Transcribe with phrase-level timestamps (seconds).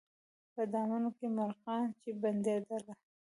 [0.53, 2.93] په دامونو کي مرغان چي بندېدله